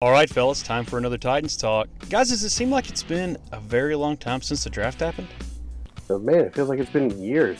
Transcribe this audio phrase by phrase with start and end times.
[0.00, 1.88] All right, fellas, time for another Titans talk.
[2.08, 5.26] Guys, does it seem like it's been a very long time since the draft happened?
[6.08, 7.58] Oh, man, it feels like it's been years.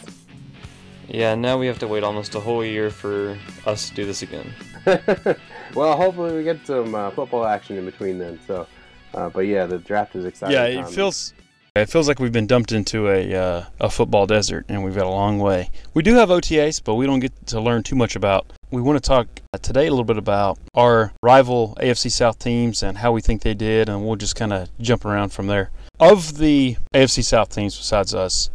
[1.09, 4.23] Yeah, now we have to wait almost a whole year for us to do this
[4.23, 4.55] again.
[5.75, 8.39] well, hopefully we get some uh, football action in between then.
[8.47, 8.69] So,
[9.15, 10.55] uh, but yeah, the draft is exciting.
[10.55, 10.93] Yeah, it time.
[10.93, 11.35] feels
[11.81, 15.07] it feels like we've been dumped into a uh, a football desert, and we've got
[15.07, 15.71] a long way.
[15.95, 18.53] We do have OTAs, but we don't get to learn too much about.
[18.71, 19.29] We want to talk
[19.63, 23.55] today a little bit about our rival AFC South teams and how we think they
[23.55, 25.71] did, and we'll just kind of jump around from there.
[25.99, 28.51] Of the AFC South teams besides us,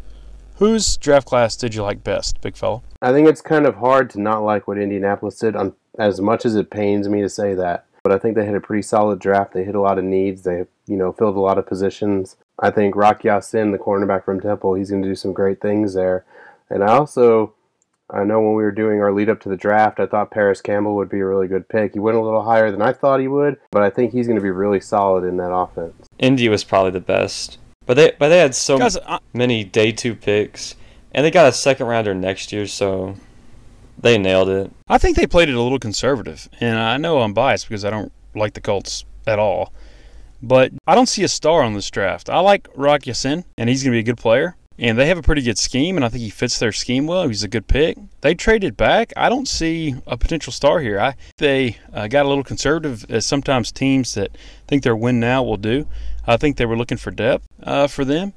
[0.56, 2.84] whose draft class did you like best, big fellow?
[3.02, 6.46] I think it's kind of hard to not like what Indianapolis did, on, as much
[6.46, 7.86] as it pains me to say that.
[8.04, 9.54] But I think they had a pretty solid draft.
[9.54, 10.44] They hit a lot of needs.
[10.44, 12.36] They, you know, filled a lot of positions.
[12.60, 15.94] I think Rock Ya-Sin, the cornerback from Temple, he's going to do some great things
[15.94, 16.26] there.
[16.70, 17.54] And I also,
[18.10, 20.62] I know when we were doing our lead up to the draft, I thought Parris
[20.62, 21.94] Campbell would be a really good pick.
[21.94, 24.38] He went a little higher than I thought he would, but I think he's going
[24.38, 26.08] to be really solid in that offense.
[26.20, 29.92] Indy was probably the best, but they but they had so Guys, I, many day
[29.92, 30.76] two picks,
[31.12, 33.16] and they got a second rounder next year, so
[33.98, 34.72] they nailed it.
[34.88, 37.90] I think they played it a little conservative, and I know I'm biased because I
[37.90, 39.74] don't like the Colts at all.
[40.44, 42.30] But I don't see a star on this draft.
[42.30, 44.58] I like Rock Ya-Sin, and he's going to be a good player.
[44.78, 47.28] And they have a pretty good scheme, and I think he fits their scheme well.
[47.28, 47.98] He's a good pick.
[48.22, 49.14] They traded back.
[49.16, 51.00] I don't see a potential star here.
[51.00, 54.36] I they uh, got a little conservative, as sometimes teams that
[54.68, 55.88] think they're win now will do.
[56.26, 58.34] I think they were looking for depth uh, for them.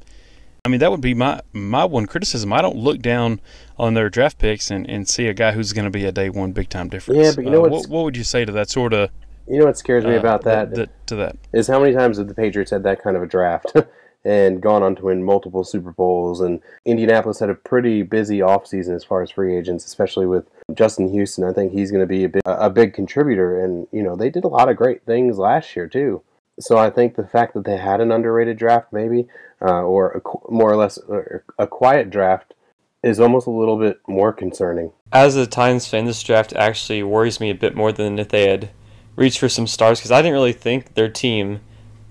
[0.64, 2.52] I mean, that would be my my one criticism.
[2.52, 3.40] I don't look down
[3.78, 6.28] on their draft picks and, and see a guy who's going to be a day
[6.28, 7.18] one big time difference.
[7.18, 9.10] Yeah, but you know uh, what, what would you say to that sort of
[9.48, 11.36] You know what scares me uh, about that is th- to that?
[11.68, 13.72] how many times have the Patriots had that kind of a draft
[14.24, 16.40] and gone on to win multiple Super Bowls?
[16.40, 21.08] And Indianapolis had a pretty busy offseason as far as free agents, especially with Justin
[21.10, 21.44] Houston.
[21.44, 23.62] I think he's going to be a big, a big contributor.
[23.62, 26.22] And, you know, they did a lot of great things last year, too.
[26.58, 29.28] So I think the fact that they had an underrated draft, maybe,
[29.60, 32.54] uh, or a, qu- more or less uh, a quiet draft,
[33.02, 34.90] is almost a little bit more concerning.
[35.12, 38.48] As a Titans fan, this draft actually worries me a bit more than if they
[38.48, 38.70] had
[39.16, 41.60] reached for some stars, because I didn't really think their team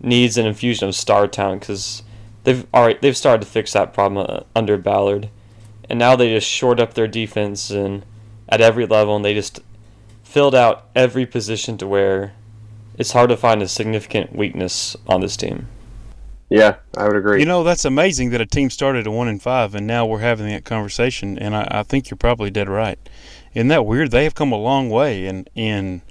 [0.01, 2.03] needs an infusion of star talent, because
[2.43, 5.29] they've already they've started to fix that problem uh, under Ballard,
[5.89, 8.05] and now they just shored up their defense and
[8.49, 9.61] at every level, and they just
[10.23, 12.33] filled out every position to where
[12.97, 15.67] it's hard to find a significant weakness on this team.
[16.49, 17.39] Yeah, I would agree.
[17.39, 20.19] You know, that's amazing that a team started at one and five, and now we're
[20.19, 21.39] having that conversation.
[21.39, 22.99] And I, I think you're probably dead right.
[23.55, 24.11] Isn't that weird?
[24.11, 26.03] They have come a long way in in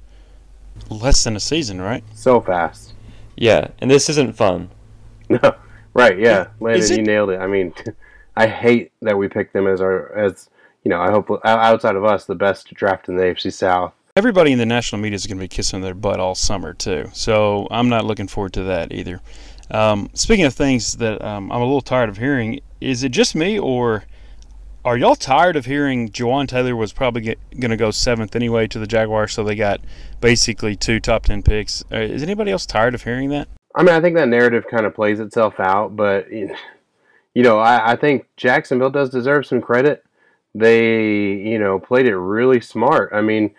[0.91, 2.05] less than a season, right?
[2.15, 2.93] so fast.
[3.37, 4.71] Yeah, and this isn't fun.
[5.29, 5.39] No,
[5.95, 6.19] right?
[6.19, 7.41] Yeah, Landon, Is it- you nailed it.
[7.41, 7.75] I mean,
[8.37, 10.49] I hate that we picked them as our as
[10.85, 11.01] you know.
[11.01, 13.93] I hope outside of us, the best draft in the AFC South.
[14.17, 17.09] Everybody in the national media is going to be kissing their butt all summer too,
[17.13, 19.21] so I'm not looking forward to that either.
[19.71, 23.35] Um, speaking of things that um, I'm a little tired of hearing, is it just
[23.35, 24.05] me or
[24.85, 28.79] are y'all tired of hearing Jawaan Taylor was probably going to go seventh anyway to
[28.79, 29.81] the Jaguars, so they got
[30.21, 31.83] basically two top ten picks?
[31.91, 33.49] Uh, is anybody else tired of hearing that?
[33.75, 36.55] I mean, I think that narrative kind of plays itself out, but you
[37.35, 40.05] know, I, I think Jacksonville does deserve some credit.
[40.55, 43.11] They, you know, played it really smart.
[43.13, 43.55] I mean,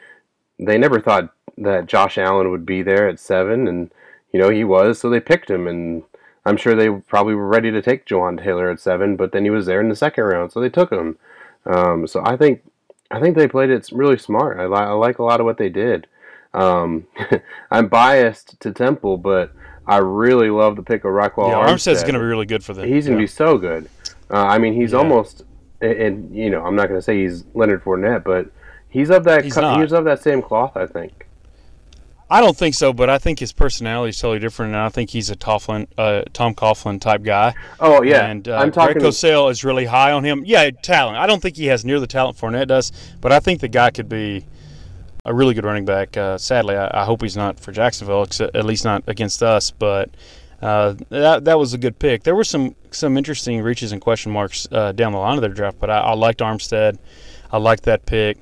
[0.57, 3.91] they never thought that Josh Allen would be there at seven, and
[4.31, 5.67] you know he was, so they picked him.
[5.67, 6.03] And
[6.45, 9.49] I'm sure they probably were ready to take Jawaan Taylor at seven, but then he
[9.49, 11.17] was there in the second round, so they took him.
[11.65, 12.61] Um, so I think,
[13.09, 14.59] I think they played it really smart.
[14.59, 16.07] I, li- I like a lot of what they did.
[16.53, 17.07] Um,
[17.71, 19.51] I'm biased to Temple, but
[19.87, 21.49] I really love the pick of Ryquell.
[21.49, 22.01] yeah, Armstead's Armstead.
[22.03, 22.87] going to be really good for them.
[22.87, 23.25] He's going to Yeah.
[23.25, 23.89] be so good.
[24.31, 24.99] Uh, I mean, he's Yeah.
[24.99, 25.43] almost,
[25.81, 28.47] and, and you know, I'm not going to say he's Leonard Fournette, but
[28.89, 29.43] he's of that.
[29.43, 31.24] He's co- he's of that same cloth, I think.
[32.29, 35.11] I don't think so, but I think his personality is totally different, and I think
[35.11, 37.53] he's a Toughlin, uh, Tom Coughlin type guy.
[37.79, 38.93] Oh yeah, and uh, I'm talking.
[38.93, 40.43] Greg Cosell is really high on him.
[40.43, 41.17] Yeah, talent.
[41.17, 42.91] I don't think he has near the talent Fournette does,
[43.21, 44.45] but I think the guy could be
[45.23, 46.17] a really good running back.
[46.17, 49.69] Uh, sadly, I, I hope he's not for Jacksonville, at least not against us.
[49.69, 50.09] But
[50.63, 52.23] uh, that that was a good pick.
[52.23, 55.53] There were some some interesting reaches and question marks uh, down the line of their
[55.53, 56.97] draft, but I, I liked Armstead.
[57.51, 58.39] I liked that pick.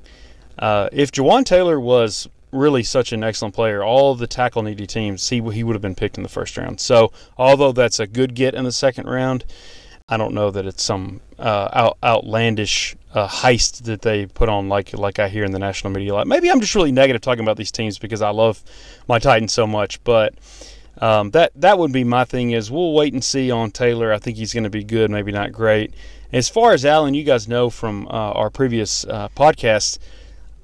[0.58, 5.28] Uh, if Jawaan Taylor was really such an excellent player, all the tackle needy teams,
[5.28, 6.80] he he would have been picked in the first round.
[6.80, 9.44] So although that's a good get in the second round,
[10.08, 14.68] I don't know that it's some uh, out, outlandish uh, heist that they put on
[14.68, 16.14] like like I hear in the national media.
[16.14, 18.62] Like maybe I'm just really negative talking about these teams because I love
[19.08, 20.34] my Titans so much, but.
[20.96, 22.52] Um, that that would be my thing.
[22.52, 24.12] Is we'll wait and see on Taylor.
[24.12, 25.92] I think he's going to be good, maybe not great.
[26.32, 29.98] As far as Allen, you guys know from uh, our previous uh, podcast,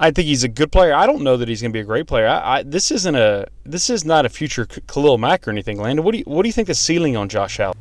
[0.02, 0.94] I think he's a good player.
[0.94, 2.26] I don't know that he's going to be a great player.
[2.26, 5.78] I, I, this isn't a this is not a future Khalil Mack or anything.
[5.78, 7.76] Landon, what do you what do you think the ceiling on Josh Allen?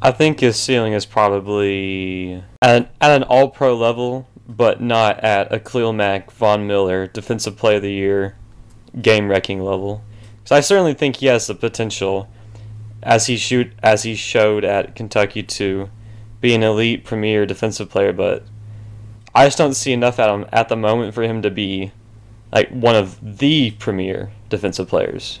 [0.00, 5.20] I think his ceiling is probably at an, at an All Pro level, but not
[5.20, 8.36] at a Khalil Mack, Von Miller, Defensive Player of the Year,
[9.02, 10.02] game wrecking level.
[10.46, 12.30] So I certainly think he has the potential,
[13.02, 15.90] as he shoot as he showed at Kentucky, to
[16.40, 18.14] be an elite premier defensive player.
[18.14, 18.46] But
[19.34, 21.92] I just don't see enough at him at the moment for him to be
[22.52, 25.40] like one of the premier defensive players.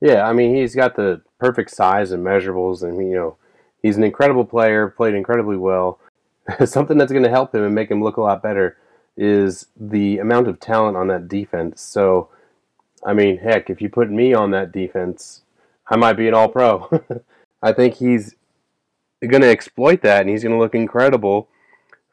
[0.00, 3.36] Yeah, I mean he's got the perfect size and measurables, and you know
[3.82, 5.98] he's an incredible player, played incredibly well.
[6.64, 8.76] Something that's going to help him and make him look a lot better
[9.16, 11.80] is the amount of talent on that defense.
[11.80, 12.28] So,
[13.04, 15.42] I mean, heck, if you put me on that defense,
[15.88, 16.88] I might be an All Pro.
[17.62, 18.36] I think he's
[19.26, 21.48] going to exploit that, and he's going to look incredible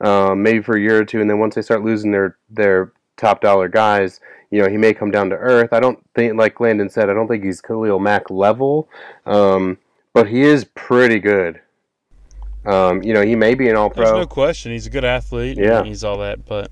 [0.03, 2.91] um, maybe for a year or two, and then once they start losing their their
[3.17, 4.19] top dollar guys,
[4.51, 5.73] you know, he may come down to earth.
[5.73, 8.87] I don't think, like Landon said, I don't think he's Khalil Mack level,
[9.25, 9.77] um,
[10.13, 11.59] but he is pretty good.
[12.65, 14.05] Um, you know, he may be an All Pro.
[14.05, 14.71] There's no question.
[14.71, 15.57] He's a good athlete.
[15.57, 16.69] Yeah, he's all that, but.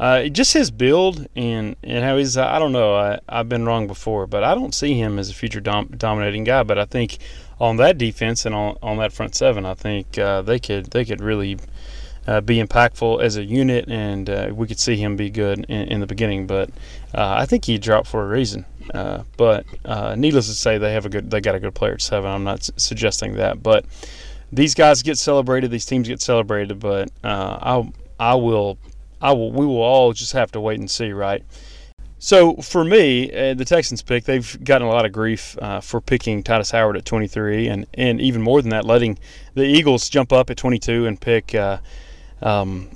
[0.00, 3.86] Uh, just his build and, and how he's, I don't know, I, I've been wrong
[3.86, 6.64] before, but I don't see him as a future dom- dominating guy.
[6.64, 7.18] But I think
[7.60, 11.04] on that defense and on, on that front seven, I think uh, they could they
[11.04, 11.56] could really
[12.26, 15.88] uh, be impactful as a unit, and uh, we could see him be good in,
[15.88, 16.46] in the beginning.
[16.46, 16.70] But
[17.14, 18.64] uh, I think he dropped for a reason.
[18.92, 21.94] Uh, but uh, needless to say, they have a good, they got a good player
[21.94, 22.30] at seven.
[22.30, 23.84] I'm not su- suggesting that, but
[24.52, 26.78] these guys get celebrated, these teams get celebrated.
[26.78, 28.78] But uh, I, I will,
[29.20, 31.42] I will, we will all just have to wait and see, right?
[32.18, 36.00] So for me, uh, the Texans pick, they've gotten a lot of grief uh, for
[36.00, 39.18] picking Tytus Howard at 23, and, and even more than that, letting
[39.54, 41.78] the Eagles jump up at 22 and pick uh,
[42.42, 42.90] um,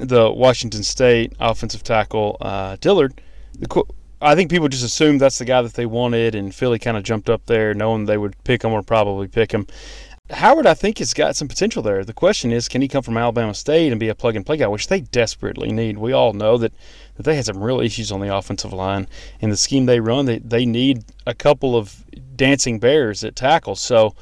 [0.00, 3.20] the Washington State offensive tackle uh, Dillard.
[3.58, 3.84] The,
[4.20, 7.04] I think people just assumed that's the guy that they wanted, and Philly kind of
[7.04, 9.66] jumped up there knowing they would pick him or probably pick him.
[10.30, 12.04] Howard, I think, has got some potential there.
[12.04, 14.58] The question is, can he come from Alabama State and be a plug and play
[14.58, 15.96] guy, which they desperately need?
[15.96, 16.74] We all know that,
[17.16, 19.08] that they had some real issues on the offensive line.
[19.40, 22.04] In the scheme they run, they, they need a couple of
[22.36, 23.74] dancing bears at tackle.
[23.74, 24.14] So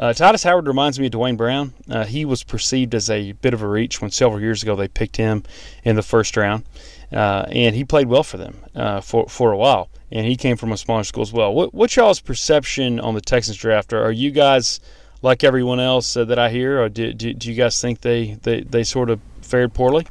[0.00, 1.74] uh, Tytus Howard reminds me of Duane Brown.
[1.88, 4.88] Uh, he was perceived as a bit of a reach when several years ago they
[4.88, 5.44] picked him
[5.84, 6.64] in the first round,
[7.12, 9.90] uh, and he played well for them uh, for for a while.
[10.10, 11.54] And he came from a smaller school as well.
[11.54, 13.92] What, what's y'all's perception on the Texans draft?
[13.92, 14.80] Are you guys
[15.22, 18.38] like everyone else uh, that I hear, or do, do, do, you guys think they,
[18.42, 20.06] they, they sort of fared poorly?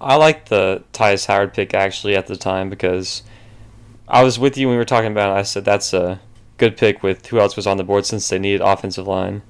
[0.00, 3.22] I like the Tytus Howard pick actually at the time because
[4.06, 5.40] I was with you when we were talking about it.
[5.40, 6.20] I said that's a
[6.58, 9.42] good pick with who else was on the board since they needed offensive line.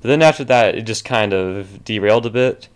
[0.00, 2.68] But then after that, it just kind of derailed a bit.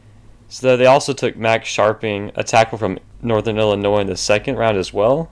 [0.48, 4.78] So they also took Max Scharping, a tackle from Northern Illinois, in the second round
[4.78, 5.30] as well.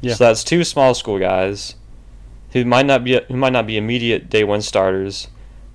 [0.00, 0.14] Yeah.
[0.14, 1.76] So that's two small school guys
[2.52, 5.28] who might not be who might not be immediate day one starters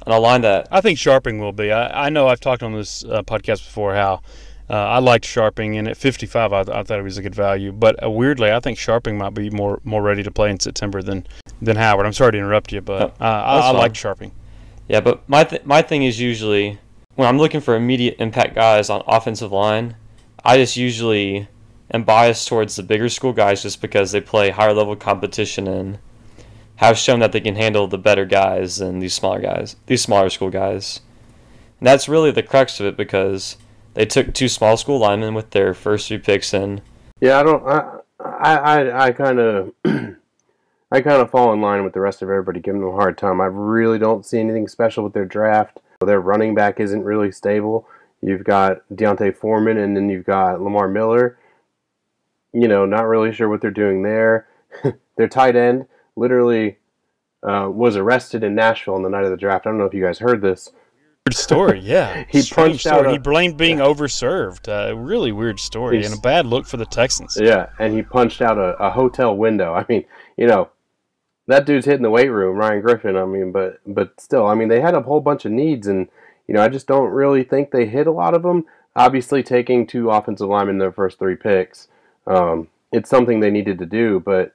[0.06, 1.72] on a line that I think Scharping will be.
[1.72, 4.22] I, I know I've talked on this uh, podcast before how
[4.70, 7.72] uh, I liked Scharping, and at 55, I, I, thought it was a good value.
[7.72, 11.02] But uh, weirdly, I think Scharping might be more more ready to play in September
[11.02, 11.28] than
[11.62, 12.06] than Howard.
[12.06, 14.32] I'm sorry to interrupt you, but oh, I, I like Scharping.
[14.88, 16.80] Yeah, but my th- my thing is usually
[17.16, 19.96] when I'm looking for immediate impact guys on offensive line,
[20.44, 21.48] I just usually
[21.92, 26.00] am biased towards the bigger school guys just because they play higher level competition and
[26.78, 30.30] have shown that they can handle the better guys than these smaller guys, these smaller
[30.30, 31.02] school guys.
[31.80, 33.58] And that's really the crux of it because
[33.94, 36.82] they took two small school linemen with their first three picks in.
[37.20, 37.66] Yeah, I don't.
[38.20, 39.74] I I I kind of
[40.92, 43.18] I kind of fall in line with the rest of everybody, giving them a hard
[43.18, 43.42] time.
[43.42, 45.80] I really don't see anything special with their draft.
[46.06, 47.88] Their running back isn't really stable.
[48.22, 51.38] You've got D'Onta Foreman, and then you've got Lamar Miller.
[52.52, 54.48] You know, not really sure what they're doing there.
[55.18, 55.86] their tight end
[56.16, 56.78] literally
[57.42, 59.66] uh, was arrested in Nashville on the night of the draft.
[59.66, 60.72] I don't know if you guys heard this.
[61.28, 62.26] Weird story, yeah.
[62.30, 63.00] he punched story.
[63.00, 63.06] out.
[63.06, 63.86] A, he blamed being yeah.
[63.86, 64.68] overserved.
[64.68, 67.38] Uh, really weird story He's, and a bad look for the Texans.
[67.40, 69.74] Yeah, and he punched out a, a hotel window.
[69.74, 70.04] I mean,
[70.36, 70.70] you know,
[71.48, 73.16] that dude's hitting the weight room, Ryan Griffin.
[73.16, 76.10] I mean, but but still, I mean, they had a whole bunch of needs, and
[76.48, 78.66] you know, I just don't really think they hit a lot of them.
[78.96, 81.88] Obviously, taking two offensive linemen in their first three picks,
[82.28, 84.54] um, it's something they needed to do, but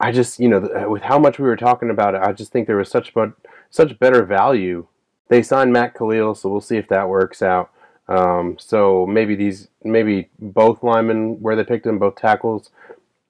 [0.00, 2.66] I just, you know, with how much we were talking about it, I just think
[2.66, 3.32] there was such but
[3.70, 4.86] such better value.
[5.28, 7.70] They signed Matt Kalil, so we'll see if that works out.
[8.08, 12.70] Um, so maybe these, maybe both linemen where they picked them, both tackles.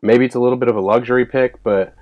[0.01, 1.95] Maybe it's a little bit of a luxury pick, but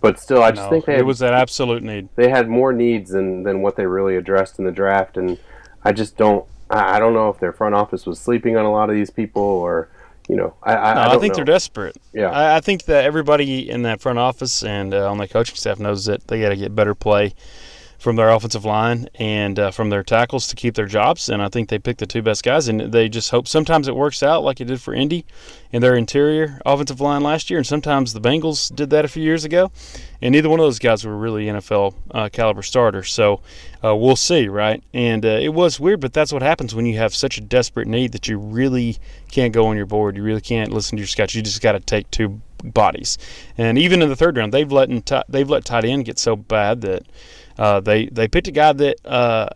[0.00, 2.08] but still, I just no, think they had, it was that absolute need.
[2.14, 5.38] They had more needs than than what they really addressed in the draft, and
[5.82, 6.46] I just don't.
[6.70, 9.42] I, don't know if their front office was sleeping on a lot of these people
[9.42, 9.88] or
[10.28, 11.36] you know, I I, No, I, I, think know.
[11.36, 11.96] they're desperate.
[12.12, 12.30] Yeah.
[12.30, 15.78] I, I think that everybody in that front office and uh, on the coaching staff
[15.78, 17.34] knows that they got to get better play
[18.04, 21.30] from their offensive line and uh, from their tackles to keep their jobs.
[21.30, 23.96] And I think they picked the two best guys, and they just hope sometimes it
[23.96, 25.24] works out like it did for Indy
[25.72, 29.22] in their interior offensive line last year, and sometimes the Bengals did that a few
[29.22, 29.72] years ago.
[30.20, 33.10] And neither one of those guys were really NFL uh, caliber starters.
[33.10, 33.40] So
[33.82, 34.84] uh, we'll see, right?
[34.92, 37.88] And uh, it was weird, but that's what happens when you have such a desperate
[37.88, 38.98] need that you really
[39.30, 40.16] can't go on your board.
[40.16, 41.34] You really can't listen to your scouts.
[41.34, 43.16] You just got to take two bodies.
[43.56, 44.90] And even in the third round, they've let
[45.28, 47.06] they've let tight end get so bad that
[47.58, 49.48] uh, they they picked a guy that uh,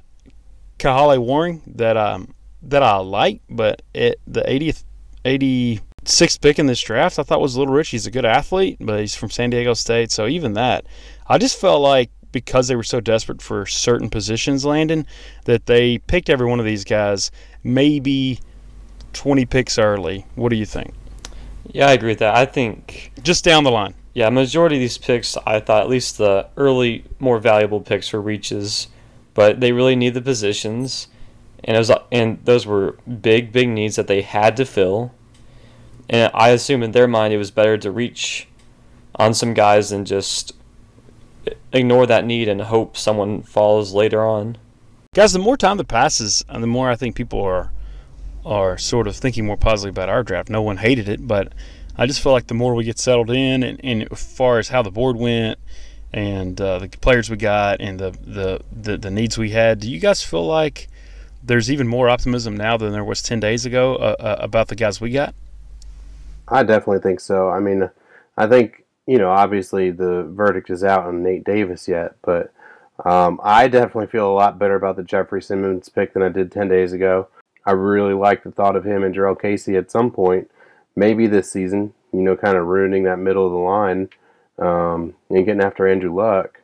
[0.79, 4.85] Kahale Warring that um that I like, but it the 80th
[5.25, 7.91] 86th pick in this draft I thought was a little rich.
[7.91, 10.87] He's a good athlete, but he's from San Diego State, so even that
[11.29, 15.07] I just felt like because they were so desperate for certain positions, Landon,
[15.45, 17.31] that they picked every one of these guys
[17.65, 18.39] maybe
[19.13, 20.27] 20 picks early.
[20.35, 20.95] What do you think?
[21.67, 22.35] Yeah, I agree with that.
[22.35, 23.95] I think Just down the line.
[24.19, 28.21] Yeah, majority of these picks, I thought at least the early, more valuable picks were
[28.21, 28.89] reaches,
[29.33, 31.07] but they really need the positions,
[31.63, 35.15] and it was and those were big, big needs that they had to fill.
[36.11, 38.49] And I assume in their mind it was better to reach
[39.15, 40.53] on some guys than just
[41.73, 44.59] ignore that need and hope someone falls later on.
[45.15, 47.71] Guys, the more time that passes, and the more I think people are
[48.45, 50.51] are sort of thinking more positively about our draft.
[50.51, 51.53] No one hated it, but
[51.99, 54.69] I just feel like the more we get settled in, and, and as far as
[54.69, 55.59] how the board went,
[56.13, 59.91] and uh, the players we got, and the, the, the the needs we had, do
[59.91, 60.89] you guys feel like
[61.43, 64.77] there's even more optimism now than there was ten days ago uh, uh, about the
[64.77, 65.35] guys we got?
[66.47, 67.51] I definitely think so.
[67.51, 67.91] I mean,
[68.37, 72.53] I think you know, obviously the verdict is out on Nate Davis yet, but
[73.05, 76.53] um, I definitely feel a lot better about the Jeffrey Simmons pick than I did
[76.53, 77.29] ten days ago.
[77.67, 80.51] I really like the thought of him and Jurrell Casey at some point,
[80.99, 81.95] maybe this season.
[82.13, 84.09] You know, kind of ruining that middle of the line
[84.59, 86.61] um, and getting after Andrew Luck.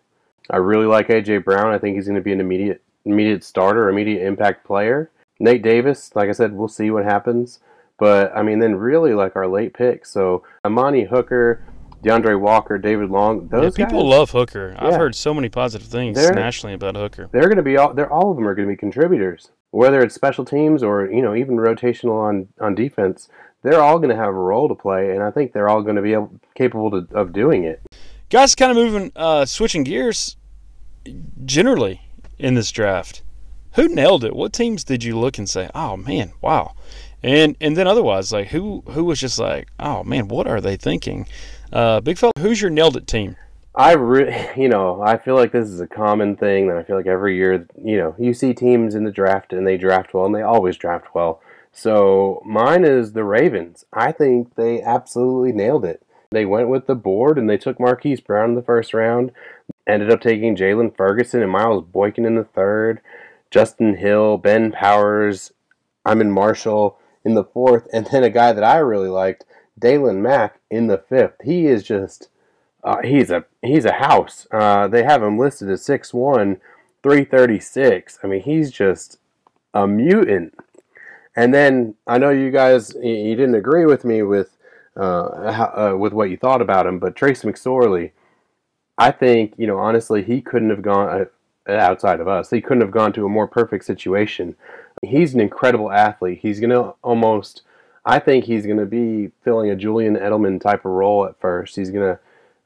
[0.51, 1.73] I really like AJ Brown.
[1.73, 5.11] I think he's going to be an immediate immediate starter, immediate impact player.
[5.39, 7.61] Nate Davis, like I said, we'll see what happens.
[7.99, 10.11] But I mean, then really like our late picks.
[10.11, 11.63] So Amani Hooker,
[12.03, 13.49] DeAndre Walker, David Long.
[13.49, 14.75] Those yeah, people guys, love Hooker.
[14.79, 17.29] I've heard so many positive things They're- nationally about Hooker.
[17.33, 17.93] they're going to be all.
[17.93, 21.21] They're all of them are going to be contributors, whether it's special teams or you
[21.23, 23.29] know even rotational on on defense.
[23.65, 25.97] They're all going to have a role to play, and I think they're all going
[25.97, 27.81] to be able, capable to, of doing it.
[28.29, 30.37] Guys, kind of moving, uh, switching gears.
[31.45, 32.03] Generally,
[32.39, 33.23] in this draft,
[33.73, 34.37] who nailed it?
[34.37, 36.75] What teams did you look and say, "Oh man, wow,"
[37.23, 40.77] and and then otherwise, like who who was just like, "Oh man, what are they
[40.77, 41.27] thinking?"
[41.73, 43.37] Uh, Big fella, who's your nailed it team?
[43.75, 46.97] I re- you know, I feel like this is a common thing that I feel
[46.97, 50.27] like every year, you know, you see teams in the draft and they draft well
[50.27, 51.41] and they always draft well.
[51.75, 53.85] So mine is the Ravens.
[53.93, 56.03] I think they absolutely nailed it.
[56.31, 59.33] They went with the board and they took Marquise Brown in the first round,
[59.87, 63.01] ended up taking Jaylon Ferguson and Miles Boykin in the third,
[63.51, 65.53] Justin Hill, Ben Powers,
[66.07, 69.45] Iman Marshall in the fourth, and then a guy that I really liked,
[69.81, 71.37] Daylon Mack in the fifth.
[71.43, 72.29] He is just
[72.85, 74.47] uh, he's a he's a house.
[74.53, 76.61] Uh, they have him listed as 6'1",
[77.03, 78.19] 336.
[78.23, 79.19] I mean, he's just
[79.73, 80.55] a mutant.
[81.37, 84.57] And then I know you guys you didn't agree with me with
[84.97, 88.13] uh, how, uh, with what you thought about him, but Trace McSorley,
[88.97, 91.27] I think you know honestly he couldn't have gone
[91.69, 92.51] uh, outside of us.
[92.51, 94.57] He couldn't have gone to a more perfect situation.
[95.03, 96.41] He's an incredible athlete.
[96.43, 97.63] He's gonna almost.
[98.07, 101.75] I think he's going to be filling a Julian Edelman type of role at first.
[101.75, 102.21] He's going to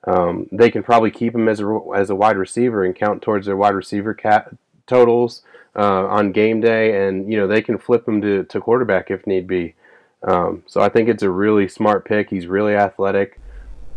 [0.04, 3.46] um, they can probably keep him as a as a wide receiver and count towards
[3.46, 4.54] their wide receiver cat
[4.88, 5.42] totals
[5.76, 9.26] uh, on game day, and you know they can flip him to, to quarterback if
[9.26, 9.75] need be.
[10.25, 12.28] Um, so I think it's a really smart pick.
[12.28, 13.40] He's really athletic.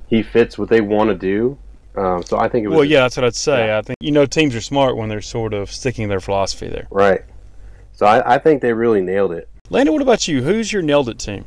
[0.08, 1.58] He fits what they want to do.
[1.96, 3.76] Um, so I think it was Well, yeah, that's what I'd say.
[3.76, 6.88] I think you know teams are smart when they're sort of sticking their philosophy there.
[6.92, 7.24] right.
[7.94, 9.50] So I, I think they really nailed it.
[9.70, 10.42] Landon, what about you?
[10.44, 11.46] Who's your nailed it team?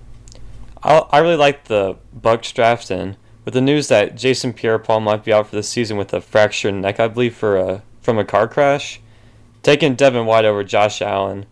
[0.82, 5.24] I, I really like the Bucs draft in with the news that Jason Pierre-Paul might
[5.24, 8.24] be out for the season with a fractured neck, I believe, for a from a
[8.24, 9.00] car crash.
[9.64, 11.46] Taking Devin White over Josh Allen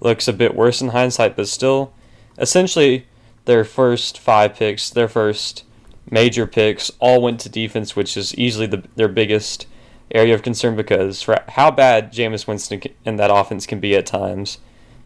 [0.00, 1.94] looks a bit worse in hindsight, but still,
[2.36, 3.06] essentially,
[3.44, 5.64] their first five picks, their first
[6.10, 9.68] major picks, all went to defense, which is easily the, their biggest
[10.10, 14.06] area of concern because for how bad Jameis Winston and that offense can be at
[14.06, 14.58] times,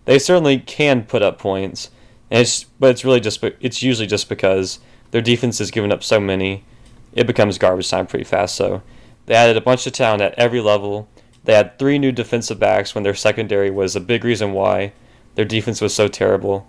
[0.06, 1.90] they certainly can put up points.
[2.30, 4.78] It's but it's really just it's usually just because
[5.10, 6.64] their defense has given up so many,
[7.12, 8.56] it becomes garbage time pretty fast.
[8.56, 8.80] So
[9.26, 11.06] they added a bunch of talent at every level.
[11.46, 14.92] They had three new defensive backs when their secondary was a big reason why
[15.36, 16.68] their defense was so terrible.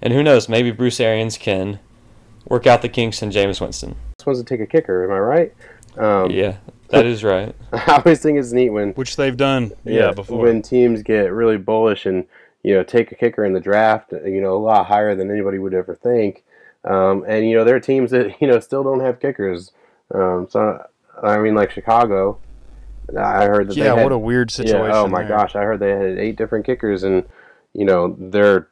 [0.00, 1.80] And who knows, maybe Bruce Arians can
[2.46, 3.96] work out the kinks in Jameis Winston.
[4.16, 5.54] This one's to take a kicker, am I right?
[5.96, 6.58] Um, Yeah,
[6.90, 7.54] that is right.
[7.72, 10.38] I always think it's neat when Which they've done, yeah, before.
[10.38, 12.24] when teams get really bullish and
[12.62, 15.58] you know take a kicker in the draft, you know a lot higher than anybody
[15.58, 16.44] would ever think,
[16.84, 19.72] um, and you know there are teams that you know still don't have kickers.
[20.14, 20.86] Um, so
[21.22, 22.38] I mean, like Chicago,
[23.16, 24.90] I heard that yeah, they had, what a weird situation.
[24.90, 25.36] Yeah, oh my there.
[25.36, 27.24] gosh, I heard they had eight different kickers, and
[27.72, 28.68] you know their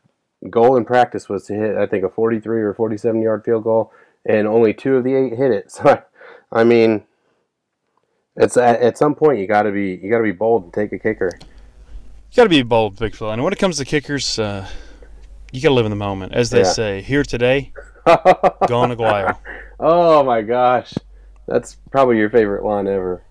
[0.51, 3.93] goal in practice was to hit I think a 43 or 47 yard field goal,
[4.27, 5.73] and only two of the eight hit it.
[5.83, 6.03] So
[6.53, 7.05] I mean,
[8.37, 10.73] it's at, at some point you got to be you got to be bold and
[10.73, 11.33] take a kicker.
[11.41, 13.33] You got to be bold, big fella.
[13.33, 14.69] And when it comes to kickers, uh,
[15.53, 16.65] you got to live in the moment, as they Yeah.
[16.65, 17.01] say.
[17.03, 17.73] Here today,
[18.67, 19.41] gone a while.
[19.81, 20.93] oh my gosh,
[21.49, 23.23] that's probably your favorite line ever.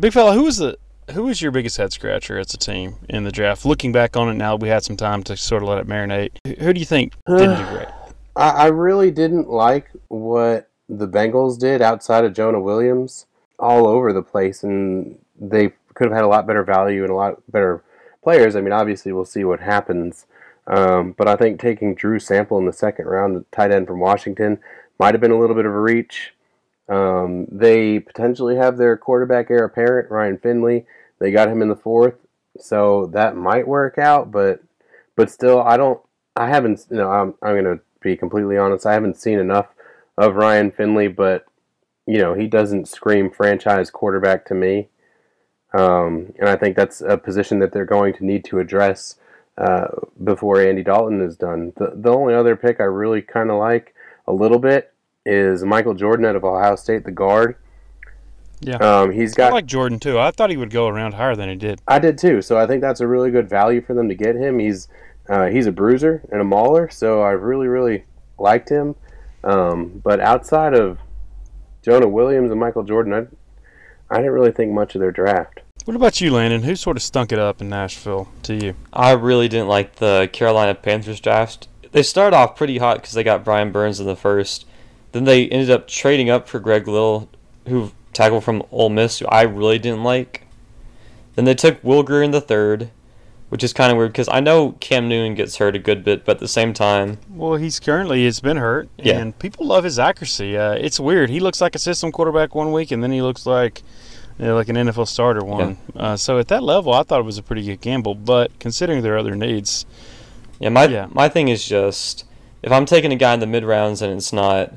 [0.00, 0.78] Big fella, who was the
[1.12, 3.64] who was your biggest head scratcher as a team in the draft?
[3.64, 6.30] Looking back on it now, we had some time to sort of let it marinate.
[6.60, 7.88] Who- do you think didn't do great?
[8.36, 13.26] I, I really didn't like what the Bengals did outside of Jonah Williams
[13.58, 17.16] all over the place, and they could have had a lot better value and a
[17.16, 17.82] lot better
[18.22, 18.54] players.
[18.54, 20.26] I mean, obviously, we'll see what happens.
[20.68, 23.98] Um, but I think taking Drew Sample in the second round, the tight end from
[23.98, 24.60] Washington,
[25.00, 26.34] might have been a little bit of a reach.
[26.88, 30.86] Um, they potentially have their quarterback heir apparent, Ryan Finley.
[31.18, 32.14] They got him in the fourth,
[32.58, 34.30] so that might work out.
[34.30, 34.62] But
[35.16, 36.00] but still, I don't.
[36.36, 36.86] I haven't.
[36.90, 38.86] You know, I'm I'm gonna be completely honest.
[38.86, 39.66] I haven't seen enough
[40.16, 41.44] of Ryan Finley, but
[42.06, 44.88] you know, he doesn't scream franchise quarterback to me.
[45.74, 49.16] Um, and I think that's a position that they're going to need to address
[49.58, 49.88] uh,
[50.24, 51.74] before Andy Dalton is done.
[51.76, 53.94] The the only other pick I really kind of like
[54.26, 54.92] a little bit
[55.28, 57.56] is Michael Jordan out of Ohio State, the guard.
[58.60, 58.76] Yeah.
[58.76, 60.18] Um, he's I got like Jordan too.
[60.18, 61.80] I thought he would go around higher than he did.
[61.86, 62.42] I did too.
[62.42, 64.58] So I think that's a really good value for them to get him.
[64.58, 64.88] He's
[65.28, 68.04] uh, he's a bruiser and a mauler, so I really really
[68.38, 68.96] liked him.
[69.44, 70.98] Um, but outside of
[71.82, 75.60] Jonah Williams and Michael Jordan, I I didn't really think much of their draft.
[75.84, 76.62] What about you, Landon?
[76.62, 78.74] Who sort of stunk it up in Nashville to you?
[78.92, 81.68] I really didn't like the Carolina Panthers draft.
[81.92, 84.66] They started off pretty hot because they got Brian Burns in the first.
[85.12, 87.28] Then they ended up trading up for Greg Little,
[87.66, 90.46] who tackled from Ole Miss, who I really didn't like.
[91.34, 92.90] Then they took Will Grier in the third,
[93.48, 96.24] which is kind of weird because I know Cam Newton gets hurt a good bit,
[96.24, 99.18] but at the same time, Well, he's currently has been hurt, Yeah.
[99.18, 100.56] and people love his accuracy.
[100.56, 101.30] Uh, it's weird.
[101.30, 103.82] He looks like a system quarterback one week, and then he looks like
[104.38, 105.78] you know, like an NFL starter one.
[105.96, 108.14] Uh, so at that level, I thought it was a pretty good gamble.
[108.14, 109.84] But considering their other needs,
[110.60, 111.06] Yeah, my Yeah.
[111.10, 112.24] my thing is just
[112.62, 114.74] if I'm taking a guy in the mid rounds and it's not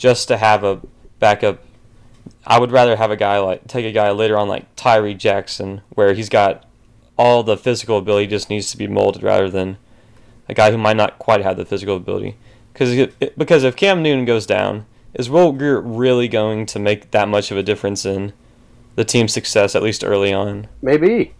[0.00, 0.80] just to have a
[1.18, 1.58] backup,
[2.46, 5.82] I would rather have a guy like take a guy later on like Tyree Jackson
[5.90, 6.64] where he's got
[7.18, 9.76] all the physical ability just needs to be molded rather than
[10.48, 12.34] a guy who might not quite have the physical ability.
[12.72, 17.28] Because because if Cam Newton goes down, is Will Grier really going to make that
[17.28, 18.32] much of a difference in
[18.96, 20.66] the team's success at least early on?
[20.80, 21.34] Maybe.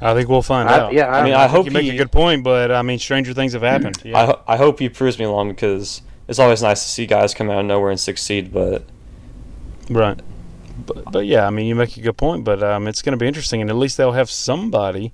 [0.00, 0.92] I think we'll find I- out.
[0.94, 2.80] yeah, I- I mean, I think hope you make he- a good point, but I
[2.80, 4.00] mean, stranger things have happened.
[4.04, 4.32] Yeah.
[4.46, 7.50] I, I hope he proves me wrong because it's always nice to see guys come
[7.50, 8.52] out of nowhere and succeed.
[8.52, 8.84] But
[9.90, 10.20] Right.
[10.86, 13.16] But, but yeah, I mean, you make a good point, but um, it's going to
[13.16, 15.12] be interesting, and at least they'll have somebody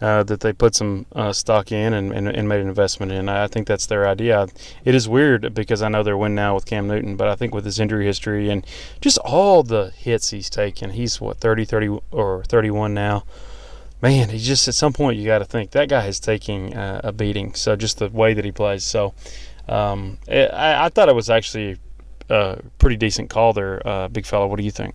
[0.00, 3.28] uh, that they put some uh, stock in and, and, and made an investment in.
[3.28, 4.46] I think that's their idea.
[4.84, 7.54] It is weird because I know they're win now with Cam Newton, but I think
[7.54, 8.66] with his injury history and
[9.00, 13.24] just all the hits he's taken, he's what, 30, 30 or 31 now.
[14.00, 17.02] Man, he just at some point you got to think that guy is taking uh,
[17.04, 17.52] a beating.
[17.52, 18.82] So just the way that he plays.
[18.82, 19.12] So
[19.68, 21.78] um, I, I thought it was actually
[22.28, 24.46] a pretty decent call there, uh, big fella.
[24.46, 24.94] What do you think?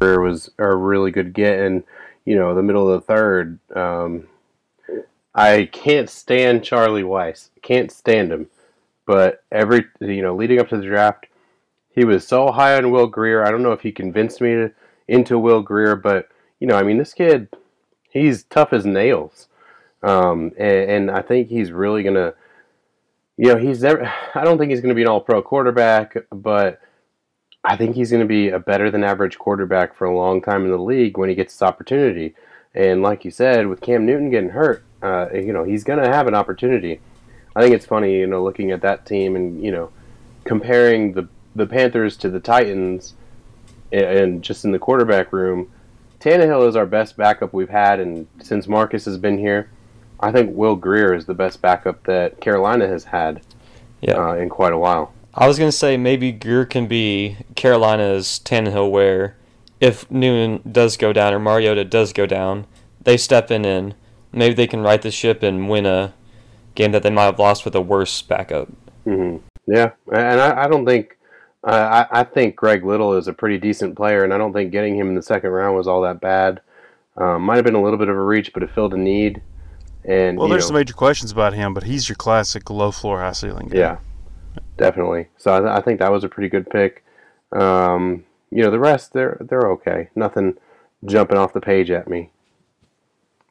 [0.00, 1.84] Grier was a really good get, and
[2.24, 3.58] you know the middle of the third.
[3.74, 4.26] Um,
[5.34, 7.50] I can't stand Charlie Weis.
[7.62, 8.48] Can't stand him.
[9.06, 11.26] But every you know, leading up to the draft,
[11.94, 13.44] he was so high on Will Grier.
[13.44, 14.72] I don't know if he convinced me to,
[15.08, 16.28] into Will Grier, but
[16.60, 17.48] you know, I mean, this kid,
[18.10, 19.48] he's tough as nails,
[20.02, 22.34] um, and, and I think he's really gonna.
[23.42, 24.04] You know, he's never.
[24.36, 26.80] I don't think he's going to be an All-Pro quarterback, but
[27.64, 30.64] I think he's going to be a better than average quarterback for a long time
[30.64, 32.36] in the league when he gets this opportunity.
[32.72, 36.08] And like you said, with Cam Newton getting hurt, uh, you know, he's going to
[36.08, 37.00] have an opportunity.
[37.56, 39.90] I think it's funny, you know, looking at that team and you know,
[40.44, 43.14] comparing the the Panthers to the Titans,
[43.90, 45.68] and, and just in the quarterback room,
[46.20, 49.68] Tannehill is our best backup we've had, and since Marcus has been here,
[50.22, 53.42] I think Will Grier is the best backup that Carolina has had
[54.00, 54.14] Yeah.
[54.14, 55.12] uh, in quite a while.
[55.34, 59.36] I was gonna say maybe Grier can be Carolina's Tannehill, where
[59.80, 62.66] if Newton does go down or Mariota does go down,
[63.02, 63.94] they step in and
[64.32, 66.14] maybe they can right the ship and win a
[66.74, 68.68] game that they might have lost with a worse backup.
[69.04, 71.16] hmm Yeah, and I, I don't think
[71.64, 74.72] uh, I, I think Greg Little is a pretty decent player, and I don't think
[74.72, 76.60] getting him in the second round was all that bad.
[77.16, 79.40] Um, might have been a little bit of a reach, but it filled a need.
[80.04, 83.20] And Well, there's know, some major questions about him, but he's your classic low floor,
[83.20, 83.78] high ceiling guy.
[83.78, 83.98] Yeah,
[84.76, 85.28] definitely.
[85.36, 87.04] So I, th- I think that was a pretty good pick.
[87.52, 90.08] Um, you know, the rest they're they're okay.
[90.14, 90.58] Nothing
[91.04, 92.30] jumping off the page at me.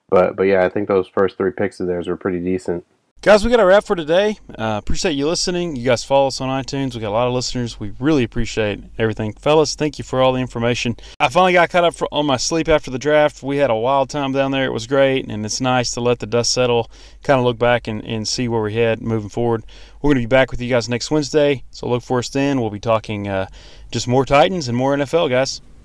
[0.09, 2.85] But but yeah, I think those first three picks of theirs were pretty decent.
[3.23, 4.39] Guys, we got a wrap for today.
[4.49, 5.75] Uh, appreciate you listening.
[5.75, 6.95] You guys follow us on iTunes.
[6.95, 7.79] We got a lot of listeners.
[7.79, 9.33] We really appreciate everything.
[9.33, 10.97] Fellas, thank you for all the information.
[11.19, 13.43] I finally got caught up for, on my sleep after the draft.
[13.43, 14.65] We had a wild time down there.
[14.65, 16.89] It was great, and it's nice to let the dust settle,
[17.21, 19.65] kind of look back and, and see where we head moving forward.
[20.01, 22.59] We're going to be back with you guys next Wednesday, so look for us then.
[22.59, 23.45] We'll be talking uh,
[23.91, 25.61] just more Titans and more NFL, guys.